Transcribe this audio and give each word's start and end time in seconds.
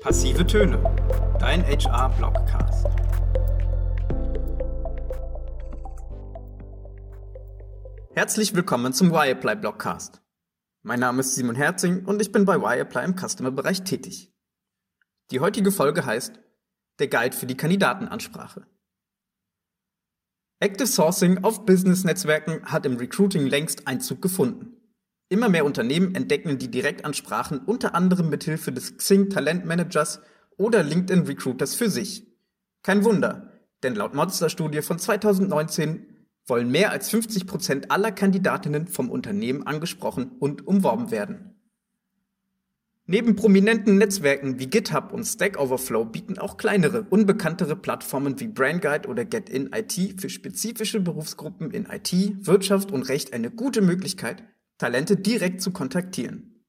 Passive 0.00 0.46
Töne, 0.46 0.82
dein 1.38 1.62
HR-Blogcast. 1.62 2.86
Herzlich 8.14 8.54
willkommen 8.54 8.94
zum 8.94 9.08
Y-Apply 9.08 9.56
Blogcast. 9.56 10.22
Mein 10.82 11.00
Name 11.00 11.20
ist 11.20 11.34
Simon 11.34 11.54
Herzing 11.54 12.06
und 12.06 12.22
ich 12.22 12.32
bin 12.32 12.46
bei 12.46 12.56
Y-Apply 12.56 13.04
im 13.04 13.14
Customer-Bereich 13.14 13.82
tätig. 13.82 14.32
Die 15.32 15.40
heutige 15.40 15.70
Folge 15.70 16.06
heißt 16.06 16.40
Der 16.98 17.08
Guide 17.08 17.36
für 17.36 17.46
die 17.46 17.58
Kandidatenansprache. 17.58 18.66
Active 20.60 20.86
Sourcing 20.88 21.44
auf 21.44 21.66
Business-Netzwerken 21.66 22.64
hat 22.64 22.86
im 22.86 22.96
Recruiting 22.96 23.46
längst 23.46 23.86
Einzug 23.86 24.22
gefunden. 24.22 24.79
Immer 25.32 25.48
mehr 25.48 25.64
Unternehmen 25.64 26.16
entdecken 26.16 26.58
die 26.58 26.72
Direktansprachen 26.72 27.60
unter 27.60 27.94
anderem 27.94 28.30
mithilfe 28.30 28.72
des 28.72 28.96
Xing 28.96 29.30
Talentmanagers 29.30 30.20
oder 30.56 30.82
LinkedIn 30.82 31.24
Recruiters 31.24 31.76
für 31.76 31.88
sich. 31.88 32.26
Kein 32.82 33.04
Wunder, 33.04 33.52
denn 33.84 33.94
laut 33.94 34.12
Monster-Studie 34.12 34.82
von 34.82 34.98
2019 34.98 36.04
wollen 36.46 36.68
mehr 36.68 36.90
als 36.90 37.10
50 37.10 37.46
Prozent 37.46 37.92
aller 37.92 38.10
Kandidatinnen 38.10 38.88
vom 38.88 39.08
Unternehmen 39.08 39.64
angesprochen 39.68 40.32
und 40.40 40.66
umworben 40.66 41.12
werden. 41.12 41.54
Neben 43.06 43.36
prominenten 43.36 43.98
Netzwerken 43.98 44.58
wie 44.58 44.66
GitHub 44.66 45.12
und 45.12 45.22
Stack 45.22 45.60
Overflow 45.60 46.06
bieten 46.06 46.38
auch 46.38 46.56
kleinere, 46.56 47.06
unbekanntere 47.08 47.76
Plattformen 47.76 48.40
wie 48.40 48.48
BrainGuide 48.48 49.08
oder 49.08 49.24
GetIn 49.24 49.70
IT 49.72 50.20
für 50.20 50.28
spezifische 50.28 50.98
Berufsgruppen 50.98 51.70
in 51.70 51.86
IT, 51.86 52.12
Wirtschaft 52.44 52.90
und 52.90 53.08
Recht 53.08 53.32
eine 53.32 53.52
gute 53.52 53.80
Möglichkeit, 53.80 54.42
Talente 54.80 55.18
direkt 55.18 55.60
zu 55.60 55.72
kontaktieren. 55.72 56.64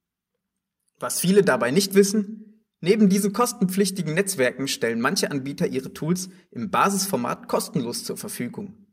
Was 1.00 1.22
viele 1.22 1.44
dabei 1.44 1.72
nicht 1.72 1.94
wissen, 1.94 2.66
neben 2.82 3.08
diesen 3.08 3.32
kostenpflichtigen 3.32 4.14
Netzwerken 4.14 4.68
stellen 4.68 5.00
manche 5.00 5.32
Anbieter 5.32 5.68
ihre 5.68 5.94
Tools 5.94 6.28
im 6.52 6.70
Basisformat 6.70 7.48
kostenlos 7.48 8.04
zur 8.04 8.18
Verfügung. 8.18 8.86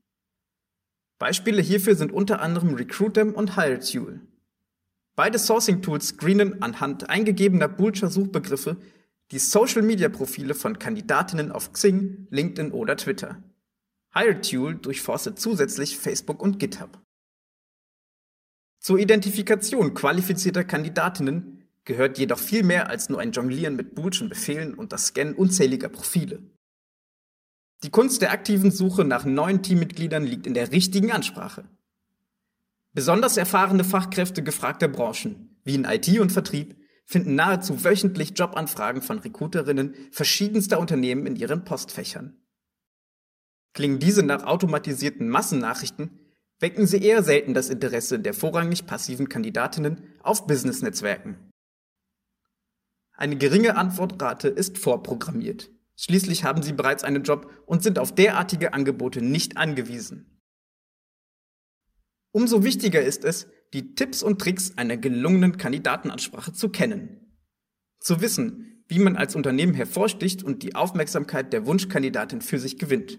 Beispiele 1.19 1.61
hierfür 1.61 1.97
sind 1.97 2.13
unter 2.13 2.41
anderem 2.41 2.75
Recruitem 2.75 3.35
und 3.35 3.57
HireTool. 3.57 4.21
Beide 5.17 5.41
Sourcing-Tools 5.41 6.11
screenen 6.11 6.63
anhand 6.63 7.11
eingegebener 7.11 7.67
Boolscher 7.67 8.11
Suchbegriffe 8.11 8.77
die 9.33 9.41
Social-Media-Profile 9.41 10.55
von 10.55 10.79
Kandidatinnen 10.79 11.51
auf 11.51 11.73
Xing, 11.73 12.29
LinkedIn 12.31 12.71
oder 12.71 12.97
Twitter. 12.97 13.43
HireTool 14.15 14.77
durchforstet 14.77 15.41
zusätzlich 15.41 15.99
Facebook 15.99 16.41
und 16.41 16.61
GitHub. 16.61 17.03
Zur 18.79 18.99
Identifikation 18.99 19.95
qualifizierter 19.95 20.65
Kandidatinnen 20.65 21.65
gehört 21.85 22.19
jedoch 22.19 22.39
viel 22.39 22.63
mehr 22.63 22.89
als 22.89 23.09
nur 23.09 23.21
ein 23.21 23.33
Jonglieren 23.33 23.77
mit 23.77 23.95
Boolschen 23.95 24.29
Befehlen 24.29 24.75
und 24.75 24.93
das 24.93 25.07
Scannen 25.07 25.35
unzähliger 25.35 25.89
Profile. 25.89 26.43
Die 27.83 27.91
Kunst 27.91 28.23
der 28.23 28.33
aktiven 28.33 28.71
Suche 28.71 29.05
nach 29.05 29.25
neuen 29.25 29.63
Teammitgliedern 29.63 30.25
liegt 30.25 30.47
in 30.47 30.55
der 30.55 30.73
richtigen 30.73 31.13
Ansprache. 31.13 31.65
Besonders 32.93 33.37
erfahrene 33.37 33.85
Fachkräfte 33.85 34.43
gefragter 34.43 34.89
Branchen, 34.89 35.61
wie 35.65 35.77
in 35.77 35.85
IT 35.85 36.09
und 36.19 36.33
Vertrieb, 36.33 36.77
finden 37.05 37.37
nahezu 37.37 37.85
wöchentlich 37.85 38.35
Jobanfragen 38.37 39.01
von 39.01 39.19
Recruiterinnen 39.19 39.95
verschiedenster 40.11 40.79
Unternehmen 40.79 41.27
in 41.27 41.37
ihren 41.37 41.65
Postfächern. 41.65 42.37
Klingen 43.73 43.99
diese 43.99 44.23
nach 44.23 44.45
automatisierten 44.45 45.29
Massennachrichten, 45.29 46.19
wecken 46.61 46.87
sie 46.87 47.03
eher 47.03 47.23
selten 47.23 47.55
das 47.55 47.71
Interesse 47.71 48.19
der 48.19 48.35
vorrangig 48.35 48.87
passiven 48.87 49.29
Kandidatinnen 49.29 50.03
auf 50.23 50.47
Business-Netzwerken. 50.47 51.37
Eine 53.13 53.37
geringe 53.37 53.77
Antwortrate 53.77 54.49
ist 54.49 54.79
vorprogrammiert. 54.79 55.71
Schließlich 55.97 56.45
haben 56.45 56.63
sie 56.63 56.73
bereits 56.73 57.03
einen 57.03 57.25
Job 57.25 57.51
und 57.67 57.83
sind 57.83 57.99
auf 57.99 58.15
derartige 58.15 58.73
Angebote 58.73 59.21
nicht 59.21 59.57
angewiesen. 59.57 60.41
Umso 62.31 62.63
wichtiger 62.63 63.03
ist 63.03 63.25
es, 63.25 63.49
die 63.73 63.95
Tipps 63.97 64.23
und 64.23 64.41
Tricks 64.41 64.73
einer 64.77 64.97
gelungenen 64.97 65.57
Kandidatenansprache 65.57 66.53
zu 66.53 66.69
kennen. 66.69 67.35
Zu 67.99 68.21
wissen, 68.21 68.85
wie 68.87 69.01
man 69.01 69.17
als 69.17 69.35
Unternehmen 69.35 69.75
hervorsticht 69.75 70.45
und 70.45 70.63
die 70.63 70.75
Aufmerksamkeit 70.75 71.53
der 71.53 71.67
Wunschkandidatin 71.67 72.41
für 72.41 72.59
sich 72.59 72.79
gewinnt. 72.79 73.19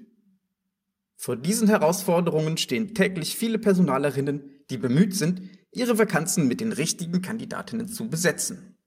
Vor 1.22 1.36
diesen 1.36 1.68
Herausforderungen 1.68 2.56
stehen 2.56 2.96
täglich 2.96 3.36
viele 3.36 3.60
Personalerinnen, 3.60 4.64
die 4.70 4.78
bemüht 4.78 5.14
sind, 5.14 5.42
ihre 5.74 6.00
Vakanzen 6.00 6.48
mit 6.48 6.62
den 6.62 6.72
richtigen 6.72 7.22
Kandidatinnen 7.22 7.90
zu 7.90 8.10
besetzen. 8.10 8.78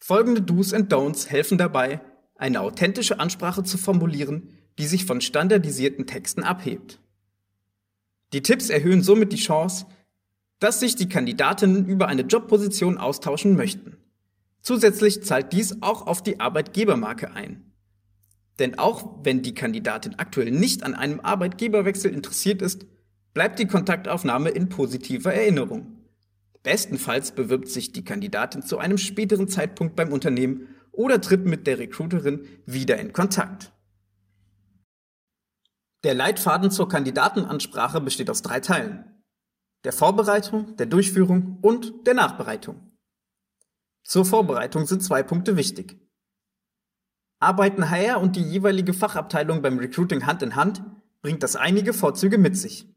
Folgende 0.00 0.42
Do's 0.42 0.74
and 0.74 0.92
Don'ts 0.92 1.28
helfen 1.28 1.58
dabei, 1.58 2.00
eine 2.34 2.60
authentische 2.60 3.20
Ansprache 3.20 3.62
zu 3.62 3.78
formulieren, 3.78 4.50
die 4.78 4.88
sich 4.88 5.04
von 5.04 5.20
standardisierten 5.20 6.08
Texten 6.08 6.42
abhebt. 6.42 6.98
Die 8.32 8.42
Tipps 8.42 8.68
erhöhen 8.68 9.04
somit 9.04 9.32
die 9.32 9.36
Chance, 9.36 9.86
dass 10.58 10.80
sich 10.80 10.96
die 10.96 11.08
Kandidatinnen 11.08 11.86
über 11.86 12.08
eine 12.08 12.22
Jobposition 12.22 12.98
austauschen 12.98 13.54
möchten. 13.54 13.96
Zusätzlich 14.60 15.22
zahlt 15.22 15.52
dies 15.52 15.82
auch 15.82 16.08
auf 16.08 16.20
die 16.20 16.40
Arbeitgebermarke 16.40 17.30
ein. 17.30 17.75
Denn 18.58 18.78
auch 18.78 19.18
wenn 19.22 19.42
die 19.42 19.54
Kandidatin 19.54 20.14
aktuell 20.18 20.50
nicht 20.50 20.82
an 20.82 20.94
einem 20.94 21.20
Arbeitgeberwechsel 21.20 22.12
interessiert 22.12 22.62
ist, 22.62 22.86
bleibt 23.34 23.58
die 23.58 23.66
Kontaktaufnahme 23.66 24.48
in 24.48 24.68
positiver 24.68 25.34
Erinnerung. 25.34 25.96
Bestenfalls 26.62 27.32
bewirbt 27.32 27.68
sich 27.68 27.92
die 27.92 28.04
Kandidatin 28.04 28.62
zu 28.62 28.78
einem 28.78 28.98
späteren 28.98 29.46
Zeitpunkt 29.46 29.94
beim 29.94 30.12
Unternehmen 30.12 30.68
oder 30.90 31.20
tritt 31.20 31.44
mit 31.44 31.66
der 31.66 31.78
Recruiterin 31.78 32.46
wieder 32.64 32.98
in 32.98 33.12
Kontakt. 33.12 33.72
Der 36.02 36.14
Leitfaden 36.14 36.70
zur 36.70 36.88
Kandidatenansprache 36.88 38.00
besteht 38.00 38.30
aus 38.30 38.42
drei 38.42 38.60
Teilen. 38.60 39.22
Der 39.84 39.92
Vorbereitung, 39.92 40.76
der 40.76 40.86
Durchführung 40.86 41.58
und 41.62 42.06
der 42.06 42.14
Nachbereitung. 42.14 42.96
Zur 44.02 44.24
Vorbereitung 44.24 44.86
sind 44.86 45.02
zwei 45.02 45.22
Punkte 45.22 45.56
wichtig. 45.56 46.05
Arbeiten 47.46 47.90
HR 47.90 48.20
und 48.20 48.34
die 48.34 48.42
jeweilige 48.42 48.92
Fachabteilung 48.92 49.62
beim 49.62 49.78
Recruiting 49.78 50.26
Hand 50.26 50.42
in 50.42 50.56
Hand, 50.56 50.82
bringt 51.22 51.44
das 51.44 51.54
einige 51.54 51.92
Vorzüge 51.92 52.38
mit 52.38 52.56
sich. 52.56 52.88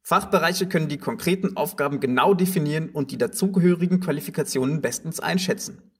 Fachbereiche 0.00 0.66
können 0.68 0.88
die 0.88 0.98
konkreten 0.98 1.56
Aufgaben 1.56 2.00
genau 2.00 2.34
definieren 2.34 2.90
und 2.90 3.12
die 3.12 3.18
dazugehörigen 3.18 4.00
Qualifikationen 4.00 4.80
bestens 4.80 5.20
einschätzen. 5.20 5.92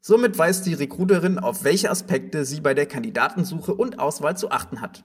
Somit 0.00 0.36
weiß 0.36 0.62
die 0.62 0.74
Recruiterin, 0.74 1.38
auf 1.38 1.62
welche 1.62 1.88
Aspekte 1.88 2.44
sie 2.44 2.60
bei 2.60 2.74
der 2.74 2.86
Kandidatensuche 2.86 3.72
und 3.72 4.00
Auswahl 4.00 4.36
zu 4.36 4.50
achten 4.50 4.80
hat. 4.80 5.04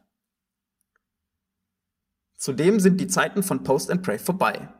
Zudem 2.37 2.79
sind 2.79 2.99
die 2.99 3.07
Zeiten 3.07 3.43
von 3.43 3.63
Post 3.63 3.91
and 3.91 4.01
Pray 4.01 4.17
vorbei. 4.17 4.73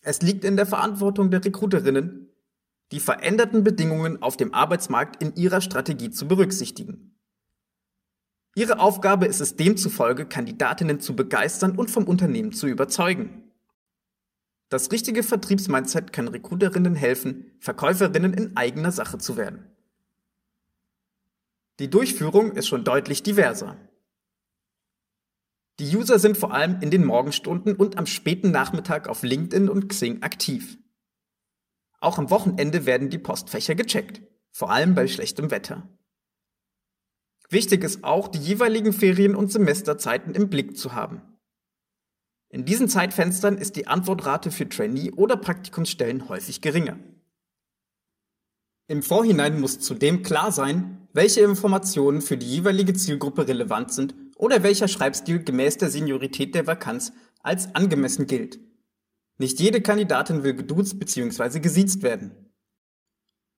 Es 0.00 0.22
liegt 0.22 0.44
in 0.44 0.56
der 0.56 0.66
Verantwortung 0.66 1.30
der 1.30 1.44
Recruiterinnen, 1.44 2.33
die 2.94 3.00
veränderten 3.00 3.64
Bedingungen 3.64 4.22
auf 4.22 4.36
dem 4.36 4.54
Arbeitsmarkt 4.54 5.20
in 5.20 5.34
ihrer 5.34 5.60
Strategie 5.60 6.10
zu 6.10 6.28
berücksichtigen. 6.28 7.18
Ihre 8.54 8.78
Aufgabe 8.78 9.26
ist 9.26 9.40
es 9.40 9.56
demzufolge, 9.56 10.26
Kandidatinnen 10.26 11.00
zu 11.00 11.16
begeistern 11.16 11.76
und 11.76 11.90
vom 11.90 12.04
Unternehmen 12.04 12.52
zu 12.52 12.68
überzeugen. 12.68 13.50
Das 14.68 14.92
richtige 14.92 15.24
Vertriebsmindset 15.24 16.12
kann 16.12 16.28
Recruiterinnen 16.28 16.94
helfen, 16.94 17.50
Verkäuferinnen 17.58 18.32
in 18.32 18.56
eigener 18.56 18.92
Sache 18.92 19.18
zu 19.18 19.36
werden. 19.36 19.66
Die 21.80 21.90
Durchführung 21.90 22.52
ist 22.52 22.68
schon 22.68 22.84
deutlich 22.84 23.24
diverser. 23.24 23.76
Die 25.80 25.96
User 25.96 26.20
sind 26.20 26.36
vor 26.36 26.54
allem 26.54 26.80
in 26.80 26.92
den 26.92 27.04
Morgenstunden 27.04 27.74
und 27.74 27.98
am 27.98 28.06
späten 28.06 28.52
Nachmittag 28.52 29.08
auf 29.08 29.24
LinkedIn 29.24 29.68
und 29.68 29.88
Xing 29.88 30.22
aktiv. 30.22 30.78
Auch 32.04 32.18
am 32.18 32.28
Wochenende 32.28 32.84
werden 32.84 33.08
die 33.08 33.16
Postfächer 33.16 33.74
gecheckt, 33.74 34.20
vor 34.50 34.70
allem 34.70 34.94
bei 34.94 35.08
schlechtem 35.08 35.50
Wetter. 35.50 35.88
Wichtig 37.48 37.82
ist 37.82 38.04
auch, 38.04 38.28
die 38.28 38.40
jeweiligen 38.40 38.92
Ferien- 38.92 39.34
und 39.34 39.50
Semesterzeiten 39.50 40.34
im 40.34 40.50
Blick 40.50 40.76
zu 40.76 40.92
haben. 40.92 41.22
In 42.50 42.66
diesen 42.66 42.90
Zeitfenstern 42.90 43.56
ist 43.56 43.76
die 43.76 43.86
Antwortrate 43.86 44.50
für 44.50 44.68
Trainee- 44.68 45.12
oder 45.12 45.38
Praktikumsstellen 45.38 46.28
häufig 46.28 46.60
geringer. 46.60 46.98
Im 48.86 49.02
Vorhinein 49.02 49.58
muss 49.58 49.80
zudem 49.80 50.22
klar 50.22 50.52
sein, 50.52 51.08
welche 51.14 51.40
Informationen 51.40 52.20
für 52.20 52.36
die 52.36 52.50
jeweilige 52.54 52.92
Zielgruppe 52.92 53.48
relevant 53.48 53.94
sind 53.94 54.14
oder 54.36 54.62
welcher 54.62 54.88
Schreibstil 54.88 55.42
gemäß 55.42 55.78
der 55.78 55.88
Seniorität 55.88 56.54
der 56.54 56.66
Vakanz 56.66 57.14
als 57.40 57.74
angemessen 57.74 58.26
gilt 58.26 58.60
nicht 59.38 59.60
jede 59.60 59.80
Kandidatin 59.80 60.44
will 60.44 60.54
geduzt 60.54 60.98
bzw. 60.98 61.60
gesiezt 61.60 62.02
werden. 62.02 62.52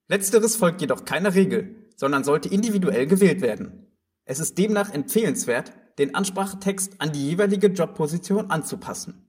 Letzteres 0.08 0.56
folgt 0.56 0.80
jedoch 0.80 1.04
keiner 1.04 1.34
Regel, 1.34 1.74
sondern 1.96 2.24
sollte 2.24 2.48
individuell 2.48 3.06
gewählt 3.06 3.40
werden. 3.40 3.86
Es 4.24 4.38
ist 4.38 4.56
demnach 4.58 4.92
empfehlenswert, 4.92 5.72
den 5.98 6.14
Ansprachetext 6.14 7.00
an 7.00 7.12
die 7.12 7.28
jeweilige 7.28 7.68
Jobposition 7.68 8.50
anzupassen. 8.50 9.28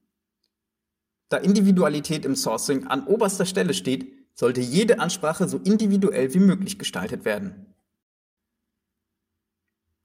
Da 1.29 1.37
Individualität 1.37 2.25
im 2.25 2.35
Sourcing 2.35 2.87
an 2.87 3.05
oberster 3.05 3.45
Stelle 3.45 3.73
steht, 3.73 4.13
sollte 4.33 4.61
jede 4.61 4.99
Ansprache 4.99 5.47
so 5.47 5.57
individuell 5.57 6.33
wie 6.33 6.39
möglich 6.39 6.77
gestaltet 6.77 7.25
werden. 7.25 7.73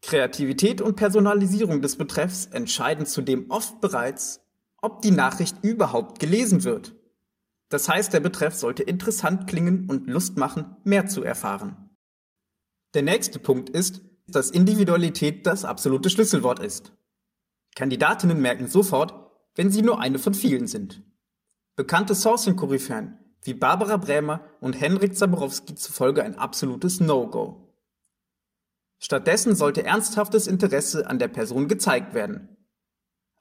Kreativität 0.00 0.80
und 0.80 0.96
Personalisierung 0.96 1.80
des 1.80 1.96
Betreffs 1.96 2.46
entscheiden 2.46 3.06
zudem 3.06 3.50
oft 3.50 3.80
bereits, 3.80 4.41
ob 4.82 5.00
die 5.00 5.10
Nachricht 5.10 5.56
überhaupt 5.62 6.18
gelesen 6.18 6.64
wird. 6.64 6.94
Das 7.70 7.88
heißt, 7.88 8.12
der 8.12 8.20
Betreff 8.20 8.54
sollte 8.54 8.82
interessant 8.82 9.46
klingen 9.46 9.88
und 9.88 10.06
Lust 10.08 10.36
machen, 10.36 10.76
mehr 10.84 11.06
zu 11.06 11.22
erfahren. 11.22 11.88
Der 12.92 13.02
nächste 13.02 13.38
Punkt 13.38 13.70
ist, 13.70 14.02
dass 14.26 14.50
Individualität 14.50 15.46
das 15.46 15.64
absolute 15.64 16.10
Schlüsselwort 16.10 16.58
ist. 16.58 16.92
Kandidatinnen 17.74 18.42
merken 18.42 18.68
sofort, 18.68 19.14
wenn 19.54 19.70
sie 19.70 19.80
nur 19.80 20.00
eine 20.00 20.18
von 20.18 20.34
vielen 20.34 20.66
sind. 20.66 21.02
Bekannte 21.76 22.14
Sourcing-Koryphäen 22.14 23.18
wie 23.44 23.54
Barbara 23.54 23.96
Brämer 23.96 24.40
und 24.60 24.80
Henrik 24.80 25.16
Zaborowski 25.16 25.74
zufolge 25.74 26.22
ein 26.22 26.36
absolutes 26.36 27.00
No-Go. 27.00 27.74
Stattdessen 28.98 29.56
sollte 29.56 29.82
ernsthaftes 29.82 30.46
Interesse 30.46 31.08
an 31.08 31.18
der 31.18 31.28
Person 31.28 31.66
gezeigt 31.66 32.14
werden. 32.14 32.56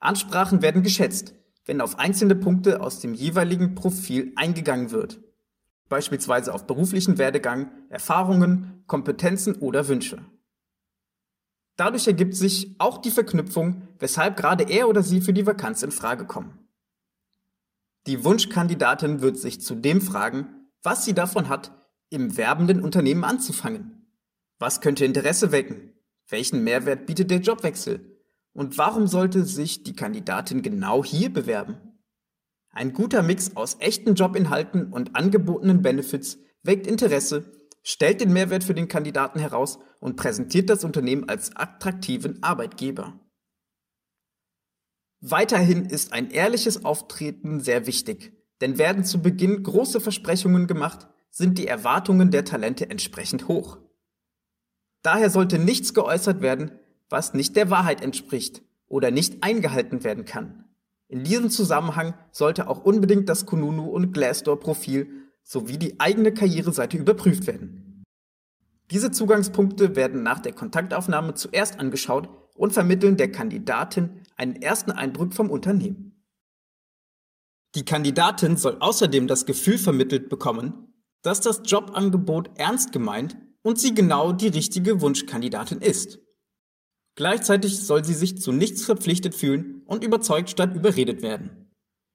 Ansprachen 0.02 0.62
werden 0.62 0.82
geschätzt, 0.82 1.34
wenn 1.64 1.80
auf 1.80 1.98
einzelne 1.98 2.34
Punkte 2.34 2.80
aus 2.80 3.00
dem 3.00 3.14
jeweiligen 3.14 3.74
Profil 3.74 4.32
eingegangen 4.36 4.90
wird, 4.90 5.20
beispielsweise 5.88 6.52
auf 6.52 6.66
beruflichen 6.66 7.18
Werdegang, 7.18 7.70
Erfahrungen, 7.88 8.82
Kompetenzen 8.86 9.56
oder 9.56 9.88
Wünsche. 9.88 10.24
Dadurch 11.76 12.06
ergibt 12.06 12.34
sich 12.34 12.74
auch 12.78 12.98
die 12.98 13.10
Verknüpfung, 13.10 13.88
weshalb 13.98 14.36
gerade 14.36 14.64
er 14.64 14.88
oder 14.88 15.02
sie 15.02 15.20
für 15.20 15.32
die 15.32 15.46
Vakanz 15.46 15.82
in 15.82 15.92
Frage 15.92 16.26
kommen. 16.26 16.58
Die 18.06 18.24
Wunschkandidatin 18.24 19.20
wird 19.20 19.38
sich 19.38 19.60
zudem 19.60 20.00
fragen, 20.00 20.68
was 20.82 21.04
sie 21.04 21.14
davon 21.14 21.48
hat, 21.48 21.72
im 22.10 22.36
werbenden 22.36 22.82
Unternehmen 22.82 23.24
anzufangen. 23.24 24.06
Was 24.58 24.80
könnte 24.80 25.04
Interesse 25.04 25.52
wecken? 25.52 25.92
Welchen 26.28 26.64
Mehrwert 26.64 27.06
bietet 27.06 27.30
der 27.30 27.40
Jobwechsel? 27.40 28.11
Und 28.52 28.78
warum 28.78 29.06
sollte 29.06 29.44
sich 29.44 29.82
die 29.82 29.96
Kandidatin 29.96 30.62
genau 30.62 31.04
hier 31.04 31.32
bewerben? 31.32 31.78
Ein 32.70 32.92
guter 32.92 33.22
Mix 33.22 33.56
aus 33.56 33.76
echten 33.80 34.14
Jobinhalten 34.14 34.92
und 34.92 35.16
angebotenen 35.16 35.82
Benefits 35.82 36.38
weckt 36.62 36.86
Interesse 36.86 37.62
stellt 37.82 38.20
den 38.20 38.32
Mehrwert 38.32 38.64
für 38.64 38.74
den 38.74 38.88
Kandidaten 38.88 39.38
heraus 39.38 39.78
und 40.00 40.16
präsentiert 40.16 40.70
das 40.70 40.84
Unternehmen 40.84 41.28
als 41.28 41.54
attraktiven 41.56 42.42
Arbeitgeber. 42.42 43.18
Weiterhin 45.20 45.84
ist 45.86 46.12
ein 46.12 46.30
ehrliches 46.30 46.84
Auftreten 46.84 47.60
sehr 47.60 47.86
wichtig, 47.86 48.32
denn 48.60 48.78
werden 48.78 49.04
zu 49.04 49.20
Beginn 49.20 49.62
große 49.62 50.00
Versprechungen 50.00 50.66
gemacht, 50.66 51.08
sind 51.30 51.58
die 51.58 51.66
Erwartungen 51.66 52.30
der 52.30 52.44
Talente 52.44 52.90
entsprechend 52.90 53.48
hoch. 53.48 53.78
Daher 55.02 55.30
sollte 55.30 55.58
nichts 55.58 55.94
geäußert 55.94 56.42
werden, 56.42 56.78
was 57.12 57.34
nicht 57.34 57.54
der 57.54 57.70
Wahrheit 57.70 58.02
entspricht 58.02 58.62
oder 58.88 59.10
nicht 59.10 59.44
eingehalten 59.44 60.02
werden 60.02 60.24
kann. 60.24 60.64
In 61.08 61.24
diesem 61.24 61.50
Zusammenhang 61.50 62.14
sollte 62.30 62.68
auch 62.68 62.82
unbedingt 62.82 63.28
das 63.28 63.46
Kununu 63.46 63.84
und 63.84 64.12
Glassdoor 64.12 64.58
Profil 64.58 65.08
sowie 65.44 65.76
die 65.76 66.00
eigene 66.00 66.32
Karriereseite 66.32 66.96
überprüft 66.96 67.46
werden. 67.46 68.02
Diese 68.90 69.10
Zugangspunkte 69.10 69.96
werden 69.96 70.22
nach 70.22 70.40
der 70.40 70.52
Kontaktaufnahme 70.52 71.34
zuerst 71.34 71.78
angeschaut 71.78 72.28
und 72.54 72.72
vermitteln 72.72 73.16
der 73.16 73.30
Kandidatin 73.30 74.22
einen 74.36 74.56
ersten 74.56 74.90
Eindruck 74.90 75.34
vom 75.34 75.50
Unternehmen. 75.50 76.24
Die 77.74 77.84
Kandidatin 77.84 78.56
soll 78.56 78.76
außerdem 78.80 79.26
das 79.26 79.46
Gefühl 79.46 79.78
vermittelt 79.78 80.28
bekommen, 80.28 80.94
dass 81.22 81.40
das 81.40 81.62
Jobangebot 81.64 82.50
ernst 82.56 82.92
gemeint 82.92 83.36
und 83.62 83.78
sie 83.78 83.94
genau 83.94 84.32
die 84.32 84.48
richtige 84.48 85.00
Wunschkandidatin 85.00 85.80
ist. 85.80 86.18
Gleichzeitig 87.14 87.78
soll 87.80 88.04
sie 88.04 88.14
sich 88.14 88.40
zu 88.40 88.52
nichts 88.52 88.84
verpflichtet 88.84 89.34
fühlen 89.34 89.82
und 89.84 90.02
überzeugt 90.02 90.50
statt 90.50 90.74
überredet 90.74 91.22
werden. 91.22 91.70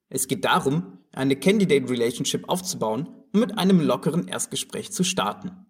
Es 0.10 0.28
geht 0.28 0.46
darum, 0.46 1.00
eine 1.12 1.36
Candidate 1.36 1.90
Relationship 1.90 2.50
aufzubauen 2.50 3.08
und 3.34 3.40
mit 3.40 3.58
einem 3.58 3.80
lockeren 3.80 4.28
Erstgespräch 4.28 4.92
zu 4.92 5.04
starten. 5.04 5.66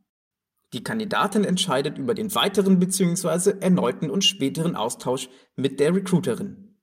Die 0.73 0.83
Kandidatin 0.83 1.43
entscheidet 1.45 1.97
über 1.97 2.13
den 2.13 2.33
weiteren 2.35 2.79
bzw. 2.79 3.59
erneuten 3.61 4.09
und 4.09 4.23
späteren 4.23 4.75
Austausch 4.75 5.29
mit 5.55 5.79
der 5.79 5.95
Recruiterin. 5.95 6.77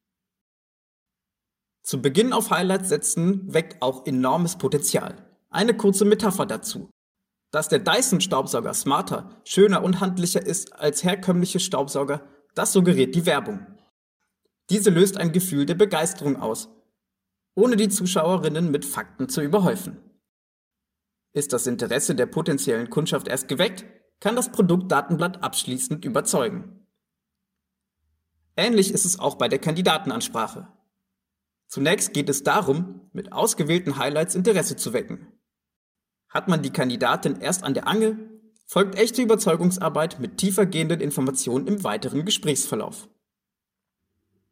Zu 1.82 2.00
Beginn 2.00 2.32
auf 2.32 2.50
Highlights 2.50 2.88
setzen 2.88 3.52
weckt 3.52 3.82
auch 3.82 4.06
enormes 4.06 4.56
Potenzial. 4.56 5.30
Eine 5.50 5.76
kurze 5.76 6.06
Metapher 6.06 6.46
dazu. 6.46 6.88
Dass 7.50 7.68
der 7.68 7.78
Dyson-Staubsauger 7.78 8.72
smarter, 8.72 9.42
schöner 9.44 9.84
und 9.84 10.00
handlicher 10.00 10.44
ist 10.44 10.72
als 10.72 11.04
herkömmliche 11.04 11.60
Staubsauger, 11.60 12.26
das 12.54 12.72
suggeriert 12.72 13.14
die 13.14 13.26
Werbung. 13.26 13.66
Diese 14.70 14.90
löst 14.90 15.16
ein 15.16 15.32
Gefühl 15.32 15.66
der 15.66 15.74
Begeisterung 15.74 16.36
aus, 16.36 16.68
ohne 17.54 17.76
die 17.76 17.88
Zuschauerinnen 17.88 18.70
mit 18.70 18.84
Fakten 18.84 19.28
zu 19.28 19.42
überhäufen. 19.42 19.98
Ist 21.32 21.52
das 21.52 21.66
Interesse 21.66 22.14
der 22.14 22.26
potenziellen 22.26 22.90
Kundschaft 22.90 23.28
erst 23.28 23.48
geweckt, 23.48 23.84
kann 24.20 24.36
das 24.36 24.52
Produktdatenblatt 24.52 25.42
abschließend 25.42 26.04
überzeugen. 26.04 26.86
Ähnlich 28.56 28.92
ist 28.92 29.04
es 29.04 29.18
auch 29.18 29.34
bei 29.34 29.48
der 29.48 29.58
Kandidatenansprache. 29.58 30.68
Zunächst 31.66 32.14
geht 32.14 32.28
es 32.28 32.44
darum, 32.44 33.10
mit 33.12 33.32
ausgewählten 33.32 33.98
Highlights 33.98 34.36
Interesse 34.36 34.76
zu 34.76 34.92
wecken. 34.92 35.32
Hat 36.28 36.48
man 36.48 36.62
die 36.62 36.70
Kandidatin 36.70 37.40
erst 37.40 37.64
an 37.64 37.74
der 37.74 37.88
Angel, 37.88 38.33
folgt 38.64 38.96
echte 38.96 39.22
Überzeugungsarbeit 39.22 40.20
mit 40.20 40.38
tiefergehenden 40.38 41.00
Informationen 41.00 41.66
im 41.66 41.84
weiteren 41.84 42.24
Gesprächsverlauf. 42.24 43.08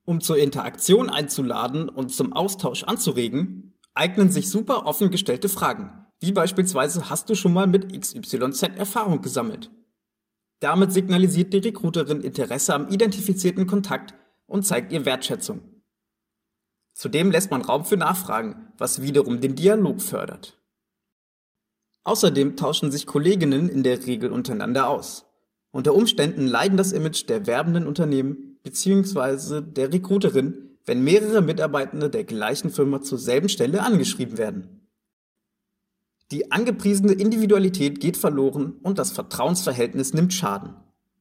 Um 0.04 0.20
zur 0.20 0.38
Interaktion 0.38 1.10
einzuladen 1.10 1.88
und 1.88 2.10
zum 2.12 2.32
Austausch 2.32 2.84
anzuregen, 2.84 3.78
eignen 3.94 4.30
sich 4.30 4.48
super 4.48 4.86
offen 4.86 5.10
gestellte 5.10 5.48
Fragen, 5.48 6.02
wie 6.22 6.30
beispielsweise 6.30 7.10
hast 7.10 7.28
du 7.30 7.34
schon 7.34 7.52
mal 7.52 7.66
mit 7.66 7.98
XYZ 7.98 8.62
Erfahrung 8.76 9.22
gesammelt? 9.22 9.72
Damit 10.60 10.92
signalisiert 10.92 11.52
die 11.52 11.58
Recruiterin 11.58 12.20
Interesse 12.20 12.74
am 12.74 12.88
identifizierten 12.88 13.66
Kontakt 13.66 14.14
und 14.46 14.64
zeigt 14.64 14.92
ihr 14.92 15.04
Wertschätzung. 15.04 15.82
Zudem 16.94 17.32
lässt 17.32 17.50
man 17.50 17.62
Raum 17.62 17.84
für 17.84 17.96
Nachfragen, 17.96 18.72
was 18.78 19.02
wiederum 19.02 19.40
den 19.40 19.56
Dialog 19.56 20.00
fördert. 20.00 20.61
Außerdem 22.04 22.56
tauschen 22.56 22.90
sich 22.90 23.06
Kolleginnen 23.06 23.68
in 23.68 23.82
der 23.82 24.04
Regel 24.06 24.32
untereinander 24.32 24.88
aus. 24.88 25.24
Unter 25.70 25.94
Umständen 25.94 26.46
leiden 26.46 26.76
das 26.76 26.92
Image 26.92 27.28
der 27.28 27.46
werbenden 27.46 27.86
Unternehmen 27.86 28.58
bzw. 28.62 29.62
der 29.62 29.92
Recruiterin, 29.92 30.70
wenn 30.84 31.04
mehrere 31.04 31.40
Mitarbeitende 31.40 32.10
der 32.10 32.24
gleichen 32.24 32.70
Firma 32.70 33.02
zur 33.02 33.18
selben 33.18 33.48
Stelle 33.48 33.82
angeschrieben 33.82 34.36
werden. 34.36 34.80
Die 36.32 36.50
angepriesene 36.50 37.12
Individualität 37.12 38.00
geht 38.00 38.16
verloren 38.16 38.74
und 38.82 38.98
das 38.98 39.12
Vertrauensverhältnis 39.12 40.12
nimmt 40.12 40.32
Schaden. 40.32 40.74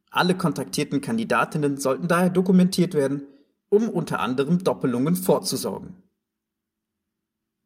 Alle 0.09 0.35
kontaktierten 0.35 1.01
Kandidatinnen 1.01 1.77
sollten 1.77 2.07
daher 2.07 2.29
dokumentiert 2.29 2.93
werden, 2.93 3.23
um 3.69 3.87
unter 3.87 4.19
anderem 4.19 4.63
Doppelungen 4.63 5.15
vorzusorgen. 5.15 5.95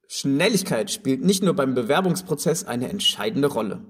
Schnelligkeit 0.07 0.91
spielt 0.91 1.23
nicht 1.23 1.43
nur 1.43 1.55
beim 1.55 1.73
Bewerbungsprozess 1.73 2.63
eine 2.63 2.89
entscheidende 2.89 3.47
Rolle. 3.47 3.83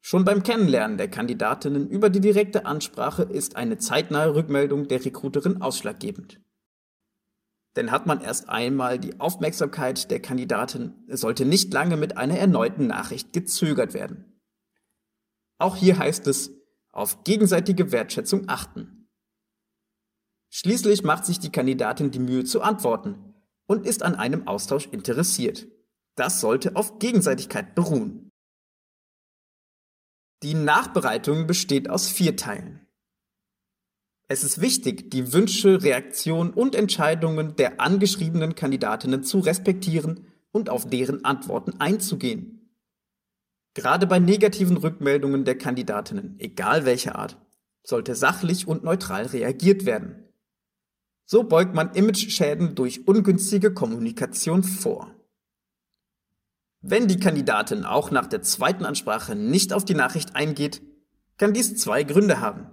Schon 0.00 0.24
beim 0.24 0.42
Kennenlernen 0.42 0.98
der 0.98 1.08
Kandidatinnen 1.08 1.88
über 1.88 2.10
die 2.10 2.20
direkte 2.20 2.64
Ansprache 2.66 3.22
ist 3.22 3.56
eine 3.56 3.78
zeitnahe 3.78 4.34
Rückmeldung 4.34 4.88
der 4.88 5.04
Recruiterin 5.04 5.62
ausschlaggebend. 5.62 6.40
Denn 7.74 7.90
hat 7.90 8.06
man 8.06 8.20
erst 8.20 8.48
einmal 8.48 8.98
die 8.98 9.18
Aufmerksamkeit 9.18 10.10
der 10.10 10.20
Kandidatin, 10.20 10.94
sollte 11.08 11.44
nicht 11.44 11.72
lange 11.72 11.96
mit 11.96 12.16
einer 12.16 12.38
erneuten 12.38 12.86
Nachricht 12.86 13.32
gezögert 13.32 13.94
werden. 13.94 14.40
Auch 15.58 15.76
hier 15.76 15.98
heißt 15.98 16.26
es, 16.26 16.52
auf 16.90 17.24
gegenseitige 17.24 17.90
Wertschätzung 17.90 18.48
achten. 18.48 19.08
Schließlich 20.50 21.02
macht 21.02 21.26
sich 21.26 21.40
die 21.40 21.50
Kandidatin 21.50 22.10
die 22.10 22.18
Mühe 22.18 22.44
zu 22.44 22.62
antworten 22.62 23.25
und 23.66 23.86
ist 23.86 24.02
an 24.02 24.14
einem 24.14 24.46
Austausch 24.48 24.86
interessiert. 24.86 25.66
Das 26.14 26.40
sollte 26.40 26.76
auf 26.76 26.98
Gegenseitigkeit 26.98 27.74
beruhen. 27.74 28.30
Die 30.42 30.54
Nachbereitung 30.54 31.46
besteht 31.46 31.88
aus 31.90 32.08
vier 32.08 32.36
Teilen. 32.36 32.86
Es 34.28 34.42
ist 34.42 34.60
wichtig, 34.60 35.10
die 35.10 35.32
Wünsche, 35.32 35.82
Reaktionen 35.82 36.52
und 36.52 36.74
Entscheidungen 36.74 37.54
der 37.56 37.80
angeschriebenen 37.80 38.54
Kandidatinnen 38.54 39.22
zu 39.22 39.38
respektieren 39.38 40.26
und 40.50 40.68
auf 40.68 40.88
deren 40.88 41.24
Antworten 41.24 41.80
einzugehen. 41.80 42.72
Gerade 43.74 44.06
bei 44.06 44.18
negativen 44.18 44.78
Rückmeldungen 44.78 45.44
der 45.44 45.58
Kandidatinnen, 45.58 46.36
egal 46.38 46.86
welcher 46.86 47.16
Art, 47.16 47.36
sollte 47.84 48.14
sachlich 48.14 48.66
und 48.66 48.82
neutral 48.82 49.26
reagiert 49.26 49.84
werden. 49.84 50.25
So 51.28 51.42
beugt 51.42 51.74
man 51.74 51.92
Imageschäden 51.92 52.76
durch 52.76 53.06
ungünstige 53.08 53.74
Kommunikation 53.74 54.62
vor. 54.62 55.12
Wenn 56.80 57.08
die 57.08 57.18
Kandidatin 57.18 57.84
auch 57.84 58.12
nach 58.12 58.28
der 58.28 58.42
zweiten 58.42 58.84
Ansprache 58.84 59.34
nicht 59.34 59.72
auf 59.72 59.84
die 59.84 59.94
Nachricht 59.94 60.36
eingeht, 60.36 60.82
kann 61.36 61.52
dies 61.52 61.76
zwei 61.76 62.04
Gründe 62.04 62.40
haben. 62.40 62.70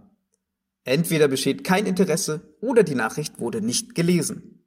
Entweder 0.83 1.27
besteht 1.27 1.63
kein 1.63 1.87
Interesse 1.87 2.55
oder 2.61 2.83
die 2.83 2.95
Nachricht 2.95 3.39
wurde 3.39 3.61
nicht 3.61 3.95
gelesen. 3.95 4.65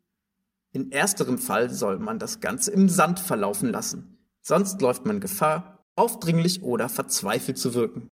In 0.73 0.90
ersterem 0.90 1.38
Fall 1.38 1.71
soll 1.71 1.99
man 2.00 2.19
das 2.19 2.40
Ganze 2.40 2.73
im 2.73 2.88
Sand 2.88 3.21
verlaufen 3.21 3.71
lassen, 3.71 4.19
sonst 4.43 4.81
läuft 4.83 5.07
man 5.07 5.21
Gefahr, 5.21 5.87
aufdringlich 5.95 6.62
oder 6.62 6.88
verzweifelt 6.88 7.57
zu 7.57 7.75
wirken. 7.75 8.09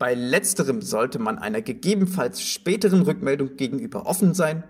Bei 0.00 0.14
letzterem 0.14 0.80
sollte 0.80 1.18
man 1.18 1.38
einer 1.38 1.60
gegebenenfalls 1.60 2.40
späteren 2.40 3.02
Rückmeldung 3.02 3.56
gegenüber 3.56 4.06
offen 4.06 4.32
sein 4.32 4.64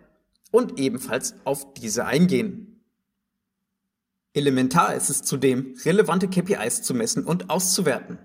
und 0.51 0.81
ebenfalls 0.81 1.37
auf 1.45 1.73
diese 1.75 2.05
eingehen. 2.05 2.85
Elementar 4.35 4.97
ist 4.97 5.09
es 5.09 5.23
zudem, 5.23 5.77
relevante 5.85 6.27
KPIs 6.27 6.83
zu 6.83 6.95
messen 6.95 7.25
und 7.25 7.49
auszuwerten. 7.49 8.19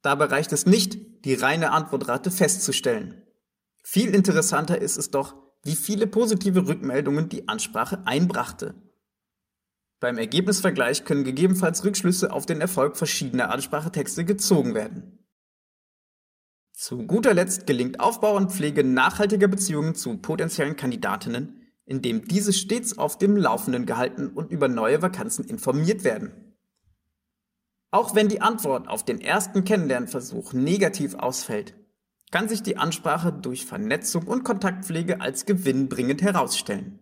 Dabei 0.00 0.26
reicht 0.26 0.52
es 0.52 0.64
nicht, 0.64 1.24
die 1.24 1.34
reine 1.34 1.72
Antwortrate 1.72 2.30
festzustellen. 2.30 3.24
Viel 3.82 4.14
interessanter 4.14 4.80
ist 4.80 4.96
es 4.96 5.10
doch, 5.10 5.34
wie 5.64 5.74
viele 5.74 6.06
positive 6.06 6.68
Rückmeldungen 6.68 7.28
die 7.28 7.48
Ansprache 7.48 8.06
einbrachte. 8.06 8.74
Beim 9.98 10.18
Ergebnisvergleich 10.18 11.04
können 11.04 11.24
gegebenenfalls 11.24 11.82
Rückschlüsse 11.82 12.32
auf 12.32 12.46
den 12.46 12.60
Erfolg 12.60 12.96
verschiedener 12.96 13.50
Ansprachetexte 13.50 14.24
gezogen 14.24 14.74
werden. 14.74 15.19
Zu 16.80 17.06
guter 17.06 17.34
Letzt 17.34 17.66
gelingt 17.66 18.00
Aufbau 18.00 18.34
und 18.34 18.52
Pflege 18.52 18.82
nachhaltiger 18.82 19.48
Beziehungen 19.48 19.94
zu 19.94 20.16
potenziellen 20.16 20.76
Kandidatinnen, 20.76 21.70
indem 21.84 22.24
diese 22.24 22.54
stets 22.54 22.96
auf 22.96 23.18
dem 23.18 23.36
Laufenden 23.36 23.84
gehalten 23.84 24.28
und 24.28 24.50
über 24.50 24.66
neue 24.66 25.02
Vakanzen 25.02 25.44
informiert 25.44 26.04
werden. 26.04 26.56
Auch 27.90 28.14
wenn 28.14 28.28
die 28.28 28.40
Antwort 28.40 28.88
auf 28.88 29.04
den 29.04 29.20
ersten 29.20 29.64
Kennenlernversuch 29.64 30.54
negativ 30.54 31.16
ausfällt, 31.16 31.74
kann 32.30 32.48
sich 32.48 32.62
die 32.62 32.78
Ansprache 32.78 33.30
durch 33.30 33.66
Vernetzung 33.66 34.26
und 34.26 34.44
Kontaktpflege 34.44 35.20
als 35.20 35.44
gewinnbringend 35.44 36.22
herausstellen. 36.22 36.98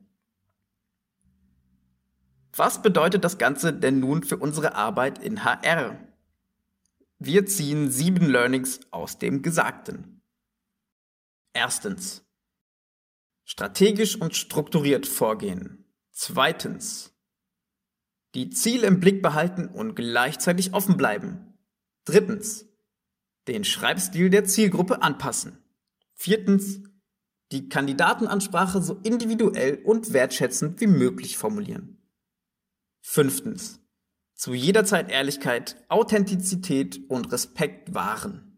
Was 2.52 2.82
bedeutet 2.82 3.23
das 3.23 3.38
Ganze 3.38 3.73
denn 3.73 4.00
nun 4.00 4.25
für 4.25 4.38
unsere 4.38 4.75
Arbeit 4.75 5.23
in 5.23 5.44
HR? 5.44 6.07
Wir 7.18 7.46
ziehen 7.46 7.90
sieben 7.90 8.28
Learnings 8.28 8.80
aus 8.90 9.18
dem 9.18 9.42
Gesagten. 9.42 10.22
Erstens. 11.52 12.25
Strategisch 13.44 14.20
und 14.20 14.37
strukturiert 14.37 15.06
vorgehen. 15.06 15.84
Zweitens. 16.12 17.14
Die 18.34 18.50
Ziele 18.50 18.87
im 18.87 19.00
Blick 19.00 19.22
behalten 19.22 19.66
und 19.66 19.96
gleichzeitig 19.96 20.75
offen 20.75 20.96
bleiben. 20.96 21.58
Drittens 22.04 22.68
den 23.48 23.64
Schreibstil 23.64 24.30
der 24.30 24.44
Zielgruppe 24.44 25.02
anpassen. 25.02 25.58
Viertens, 26.14 26.82
die 27.50 27.68
Kandidatenansprache 27.68 28.82
so 28.82 29.00
individuell 29.02 29.82
und 29.84 30.12
wertschätzend 30.12 30.80
wie 30.80 30.87
möglich 30.87 31.38
formulieren. 31.38 31.96
Fünftens, 33.00 33.80
zu 34.38 34.54
jeder 34.54 34.85
Zeit 34.85 35.11
Ehrlichkeit, 35.11 35.85
Authentizität 35.88 37.00
und 37.11 37.33
Respekt 37.33 37.92
wahren. 37.92 38.57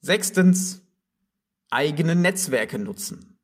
Sechstens, 0.00 0.82
eigene 1.70 2.16
Netzwerke 2.16 2.78
nutzen. 2.78 3.38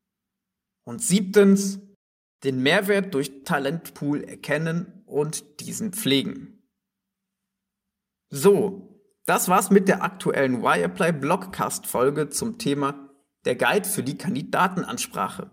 Und 0.84 1.02
siebtens, 1.02 1.78
den 2.42 2.62
Mehrwert 2.62 3.12
durch 3.12 3.44
Talentpool 3.44 4.24
erkennen 4.24 5.02
und 5.04 5.60
diesen 5.60 5.92
pflegen. 5.92 6.62
So, 8.30 9.02
das 9.26 9.48
war's 9.48 9.70
mit 9.70 9.88
der 9.88 10.02
aktuellen 10.02 10.62
Wireplay 10.62 11.12
Blogcast 11.12 11.86
Folge 11.86 12.30
zum 12.30 12.58
Thema 12.58 13.10
der 13.44 13.56
Guide 13.56 13.86
für 13.86 14.02
die 14.02 14.16
Kandidatenansprache. 14.16 15.50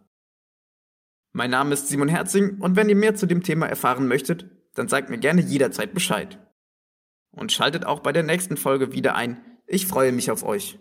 Mein 1.34 1.51
Name 1.51 1.74
ist 1.74 1.89
Simon 1.89 2.08
Herzing 2.08 2.62
und 2.62 2.77
wenn 2.77 2.88
ihr 2.88 2.96
mehr 2.96 3.15
zu 3.15 3.25
dem 3.25 3.43
Thema 3.43 3.67
erfahren 3.67 4.08
möchtet, 4.08 4.50
dann 4.73 4.87
sagt 4.87 5.09
mir 5.09 5.17
gerne 5.17 5.41
jederzeit 5.41 5.93
Bescheid. 5.93 6.39
Und 7.31 7.51
schaltet 7.51 7.85
auch 7.85 7.99
bei 7.99 8.11
der 8.11 8.23
nächsten 8.23 8.57
Folge 8.57 8.91
wieder 8.93 9.15
ein. 9.15 9.43
Ich 9.65 9.87
freue 9.87 10.11
mich 10.11 10.31
auf 10.31 10.43
euch. 10.43 10.79